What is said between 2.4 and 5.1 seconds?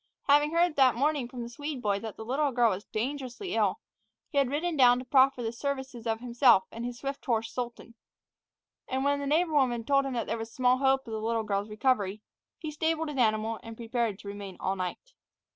girl was dangerously ill, he had ridden down to